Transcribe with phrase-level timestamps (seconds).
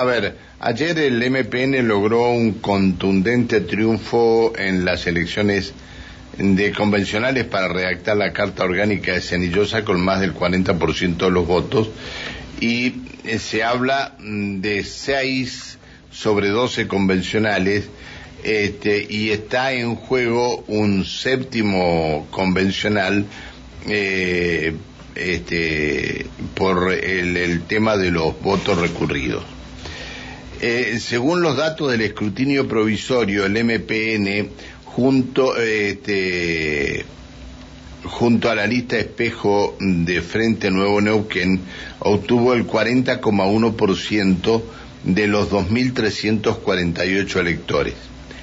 [0.00, 5.74] A ver, ayer el MPN logró un contundente triunfo en las elecciones
[6.38, 11.46] de convencionales para redactar la Carta Orgánica de Cenillosa con más del 40% de los
[11.46, 11.90] votos
[12.62, 12.94] y
[13.24, 15.78] eh, se habla mm, de 6
[16.10, 17.90] sobre 12 convencionales
[18.42, 23.26] este, y está en juego un séptimo convencional
[23.86, 24.72] eh,
[25.14, 26.24] este,
[26.54, 29.59] por el tema de los votos recurridos.
[30.62, 34.50] Eh, según los datos del escrutinio provisorio, el MPN,
[34.84, 37.06] junto, este,
[38.04, 41.60] junto a la lista espejo de Frente Nuevo Neuquén,
[42.00, 44.62] obtuvo el 40,1%
[45.04, 47.94] de los 2.348 electores.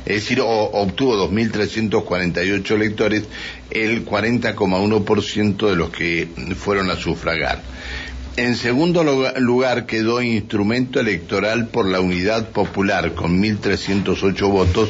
[0.08, 3.23] Es decir, obtuvo 2.348 electores,
[3.70, 7.62] el 40,1% de los que fueron a sufragar.
[8.38, 14.90] En segundo lugar quedó instrumento electoral por la Unidad Popular con 1.308 votos,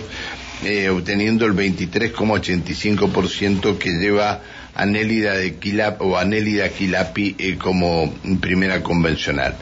[0.66, 4.42] eh, obteniendo el 23,85% que lleva
[4.76, 9.56] Anélida de Quilap, o Anélida Quilapi eh, como primera convencional.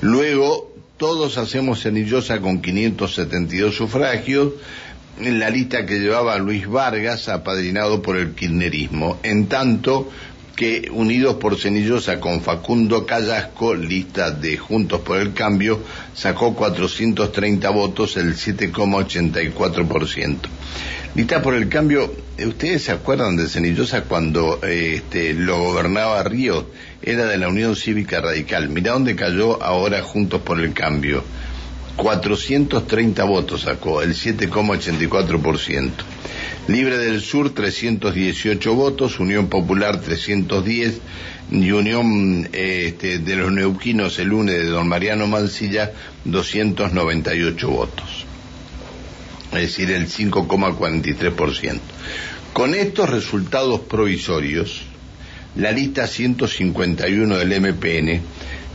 [0.00, 4.54] Luego, todos hacemos cenillosa con 572 sufragios,
[5.20, 9.20] en la lista que llevaba Luis Vargas, apadrinado por el kirchnerismo.
[9.22, 10.10] En tanto,
[10.58, 15.78] que Unidos por Cenillosa con Facundo Callasco, lista de Juntos por el Cambio,
[16.14, 20.36] sacó 430 votos, el 7,84%.
[21.14, 22.12] Lista por el Cambio,
[22.44, 26.64] ¿ustedes se acuerdan de Cenillosa cuando este, lo gobernaba Ríos?
[27.02, 28.68] Era de la Unión Cívica Radical.
[28.68, 31.22] Mirá dónde cayó ahora Juntos por el Cambio.
[31.98, 35.90] 430 votos sacó, el 7,84%.
[36.68, 41.00] Libre del Sur 318 votos, Unión Popular 310
[41.50, 45.92] y Unión este, de los Neuquinos el lunes de don Mariano Mancilla
[46.24, 48.24] 298 votos.
[49.52, 51.80] Es decir, el 5,43%.
[52.52, 54.82] Con estos resultados provisorios,
[55.56, 58.20] la lista 151 del MPN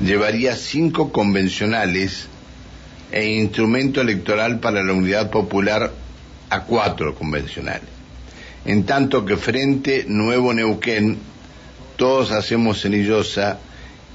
[0.06, 2.28] llevaría cinco convencionales
[3.14, 5.92] e instrumento electoral para la Unidad Popular
[6.50, 7.88] a cuatro convencionales.
[8.66, 11.18] En tanto que frente Nuevo Neuquén,
[11.96, 13.60] todos hacemos Cenillosa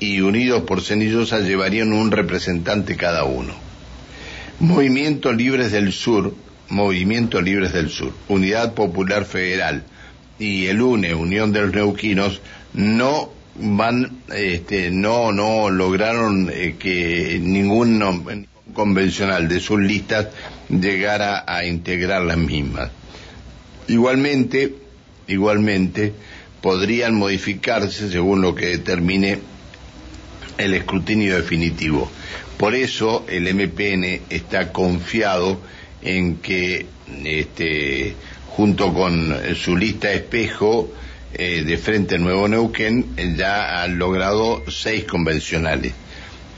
[0.00, 3.54] y unidos por Cenillosa llevarían un representante cada uno.
[4.58, 6.34] Movimiento Libres del Sur,
[6.68, 9.84] Movimiento Libres del Sur, Unidad Popular Federal
[10.38, 12.40] y el UNE, Unión de los Neuquinos,
[12.74, 17.98] no van, este, no, no lograron eh, que ningún
[18.74, 20.28] convencional de sus listas
[20.68, 22.90] llegara a integrar las mismas.
[23.88, 24.74] Igualmente,
[25.26, 26.12] igualmente,
[26.60, 29.38] podrían modificarse según lo que determine
[30.58, 32.10] el escrutinio definitivo.
[32.56, 35.60] Por eso el MPN está confiado
[36.02, 36.86] en que,
[37.24, 38.14] este,
[38.48, 40.92] junto con su lista espejo
[41.34, 45.92] eh, de Frente Nuevo Neuquén, ya han logrado seis convencionales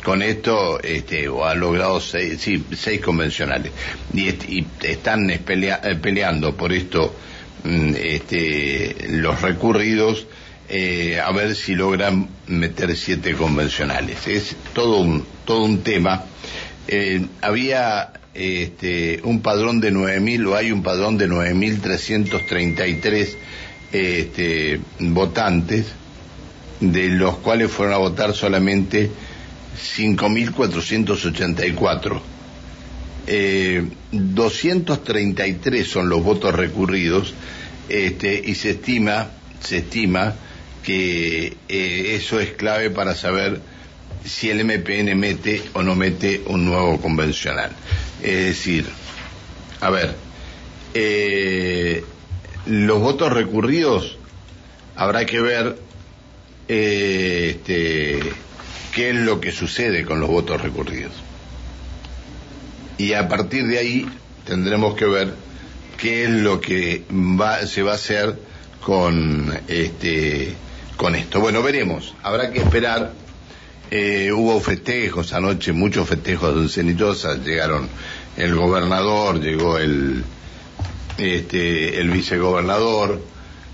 [0.04, 3.72] con esto este, o ha logrado seis, sí, seis convencionales.
[4.14, 4.28] Y,
[4.82, 7.14] están eh, peleando por esto
[7.64, 10.26] mm, este, los recurridos
[10.68, 14.28] eh, a ver si logran meter siete convencionales.
[14.28, 16.24] Es todo un todo un tema.
[16.86, 23.34] Eh, había este, un padrón de 9.000 o hay un padrón de 9.333
[23.92, 25.86] este, votantes
[26.78, 29.10] de los cuales fueron a votar solamente
[29.76, 32.20] 5.484.
[33.26, 37.34] Eh, 233 son los votos recurridos
[37.88, 40.34] este, y se estima, se estima
[40.82, 43.60] que eh, eso es clave para saber
[44.24, 47.70] si el MPN mete o no mete un nuevo convencional.
[48.22, 48.86] Es decir,
[49.80, 50.14] a ver,
[50.94, 52.04] eh,
[52.66, 54.18] los votos recurridos
[54.96, 55.78] habrá que ver
[56.68, 58.20] eh, este,
[58.92, 61.12] qué es lo que sucede con los votos recurridos.
[62.98, 64.06] Y a partir de ahí
[64.44, 65.34] tendremos que ver
[65.96, 68.38] qué es lo que va, se va a hacer
[68.82, 70.54] con este
[70.96, 71.40] con esto.
[71.40, 72.14] Bueno, veremos.
[72.22, 73.12] Habrá que esperar.
[73.90, 77.36] Eh, hubo festejos anoche, muchos festejos en Cenitosa.
[77.36, 77.88] Llegaron
[78.36, 80.22] el gobernador, llegó el
[81.18, 83.20] este el vicegobernador,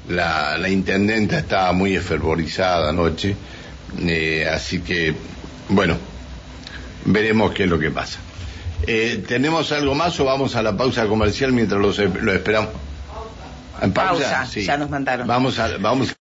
[0.09, 3.37] la, la intendenta estaba muy efervorizada anoche
[4.01, 5.15] eh, así que,
[5.69, 5.97] bueno,
[7.05, 8.19] veremos qué es lo que pasa.
[8.87, 12.71] Eh, ¿Tenemos algo más o vamos a la pausa comercial mientras lo esperamos?
[13.95, 14.45] pausa?
[14.45, 15.27] ya nos mandaron.
[15.27, 16.13] Vamos a, vamos